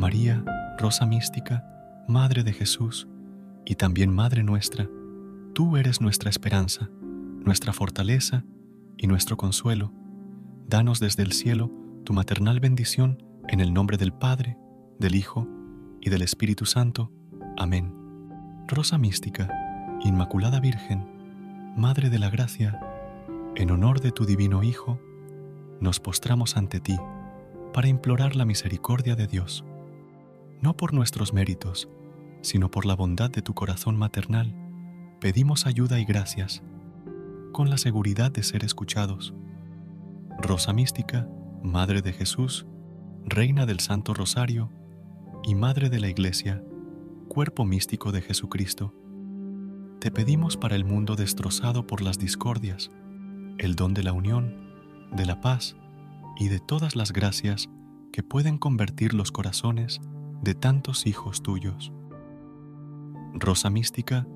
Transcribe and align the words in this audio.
María, 0.00 0.42
Rosa 0.78 1.04
Mística, 1.04 1.62
Madre 2.08 2.42
de 2.42 2.54
Jesús 2.54 3.06
y 3.66 3.74
también 3.74 4.10
Madre 4.10 4.42
nuestra, 4.42 4.88
tú 5.52 5.76
eres 5.76 6.00
nuestra 6.00 6.30
esperanza, 6.30 6.88
nuestra 7.44 7.74
fortaleza 7.74 8.42
y 8.96 9.06
nuestro 9.08 9.36
consuelo. 9.36 9.92
Danos 10.66 11.00
desde 11.00 11.22
el 11.22 11.32
cielo 11.32 11.70
tu 12.04 12.14
maternal 12.14 12.60
bendición 12.60 13.22
en 13.46 13.60
el 13.60 13.74
nombre 13.74 13.98
del 13.98 14.14
Padre, 14.14 14.56
del 14.98 15.14
Hijo 15.16 15.46
y 16.00 16.08
del 16.08 16.22
Espíritu 16.22 16.64
Santo. 16.64 17.12
Amén. 17.58 17.92
Rosa 18.68 18.96
Mística, 18.96 19.50
Inmaculada 20.02 20.60
Virgen, 20.60 21.04
Madre 21.76 22.08
de 22.08 22.18
la 22.18 22.30
Gracia, 22.30 22.80
en 23.54 23.70
honor 23.70 24.00
de 24.00 24.12
tu 24.12 24.24
Divino 24.24 24.62
Hijo, 24.62 24.98
nos 25.78 26.00
postramos 26.00 26.56
ante 26.56 26.80
ti 26.80 26.96
para 27.74 27.88
implorar 27.88 28.34
la 28.34 28.46
misericordia 28.46 29.14
de 29.14 29.26
Dios, 29.26 29.62
no 30.60 30.76
por 30.76 30.92
nuestros 30.92 31.32
méritos, 31.32 31.88
sino 32.42 32.70
por 32.70 32.86
la 32.86 32.94
bondad 32.94 33.30
de 33.30 33.42
tu 33.42 33.54
corazón 33.54 33.96
maternal, 33.96 34.54
pedimos 35.20 35.66
ayuda 35.66 36.00
y 36.00 36.04
gracias, 36.04 36.62
con 37.52 37.70
la 37.70 37.78
seguridad 37.78 38.30
de 38.30 38.42
ser 38.42 38.64
escuchados. 38.64 39.34
Rosa 40.38 40.72
Mística, 40.72 41.28
Madre 41.62 42.02
de 42.02 42.12
Jesús, 42.12 42.66
Reina 43.24 43.66
del 43.66 43.80
Santo 43.80 44.14
Rosario 44.14 44.70
y 45.42 45.54
Madre 45.54 45.90
de 45.90 46.00
la 46.00 46.08
Iglesia, 46.08 46.62
Cuerpo 47.28 47.64
místico 47.64 48.12
de 48.12 48.22
Jesucristo, 48.22 48.94
te 50.00 50.10
pedimos 50.10 50.56
para 50.56 50.76
el 50.76 50.84
mundo 50.84 51.14
destrozado 51.14 51.86
por 51.86 52.00
las 52.00 52.18
discordias, 52.18 52.90
el 53.58 53.76
don 53.76 53.92
de 53.92 54.02
la 54.02 54.12
unión, 54.12 54.56
de 55.12 55.26
la 55.26 55.40
paz 55.40 55.76
y 56.38 56.48
de 56.48 56.58
todas 56.58 56.96
las 56.96 57.12
gracias 57.12 57.68
que 58.10 58.22
pueden 58.22 58.56
convertir 58.56 59.12
los 59.12 59.30
corazones 59.30 60.00
de 60.42 60.54
tantos 60.54 61.06
hijos 61.06 61.42
tuyos. 61.42 61.92
Rosa 63.34 63.70
mística, 63.70 64.26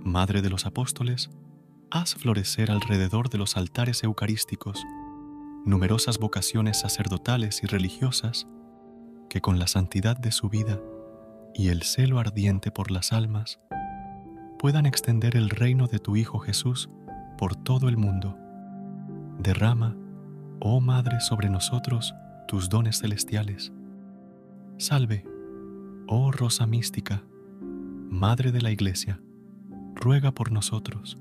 Madre 0.00 0.42
de 0.42 0.50
los 0.50 0.66
Apóstoles, 0.66 1.30
haz 1.90 2.14
florecer 2.14 2.70
alrededor 2.70 3.30
de 3.30 3.38
los 3.38 3.56
altares 3.56 4.02
eucarísticos 4.04 4.84
numerosas 5.64 6.18
vocaciones 6.18 6.80
sacerdotales 6.80 7.62
y 7.62 7.66
religiosas 7.66 8.46
que 9.30 9.40
con 9.40 9.58
la 9.58 9.66
santidad 9.66 10.16
de 10.16 10.30
su 10.30 10.50
vida 10.50 10.78
y 11.54 11.68
el 11.68 11.82
celo 11.82 12.18
ardiente 12.18 12.70
por 12.70 12.90
las 12.90 13.12
almas 13.12 13.60
puedan 14.58 14.84
extender 14.84 15.36
el 15.36 15.48
reino 15.48 15.86
de 15.86 15.98
tu 15.98 16.16
Hijo 16.16 16.38
Jesús 16.38 16.90
por 17.38 17.56
todo 17.56 17.88
el 17.88 17.96
mundo. 17.96 18.36
Derrama, 19.38 19.96
oh 20.60 20.80
Madre, 20.80 21.20
sobre 21.20 21.48
nosotros 21.48 22.14
tus 22.46 22.68
dones 22.68 22.98
celestiales. 22.98 23.72
Salve, 24.76 25.24
oh 26.06 26.30
Rosa 26.30 26.66
mística, 26.66 27.24
Madre 28.10 28.52
de 28.52 28.60
la 28.60 28.70
Iglesia, 28.70 29.20
ruega 29.94 30.32
por 30.32 30.52
nosotros. 30.52 31.18